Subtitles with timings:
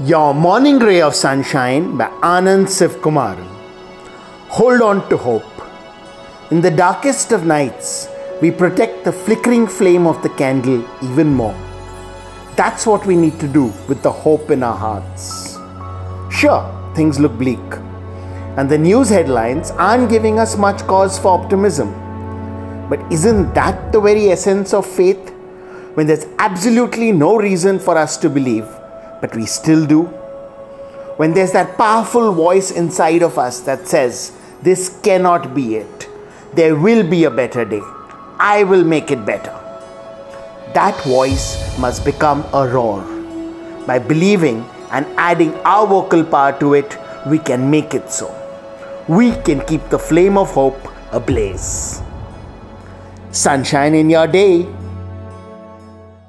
[0.00, 3.46] Your Morning Ray of Sunshine by Anand Sivkumaran.
[4.48, 5.44] Hold on to hope.
[6.50, 8.08] In the darkest of nights,
[8.42, 11.54] we protect the flickering flame of the candle even more.
[12.56, 15.58] That's what we need to do with the hope in our hearts.
[16.28, 17.60] Sure, things look bleak,
[18.56, 21.92] and the news headlines aren't giving us much cause for optimism.
[22.88, 25.30] But isn't that the very essence of faith?
[25.94, 28.66] When there's absolutely no reason for us to believe,
[29.24, 30.02] but we still do?
[31.18, 36.08] When there's that powerful voice inside of us that says, This cannot be it.
[36.52, 37.80] There will be a better day.
[38.38, 39.54] I will make it better.
[40.74, 41.46] That voice
[41.78, 43.00] must become a roar.
[43.86, 44.58] By believing
[44.90, 48.28] and adding our vocal power to it, we can make it so.
[49.08, 52.02] We can keep the flame of hope ablaze.
[53.30, 54.66] Sunshine in your day.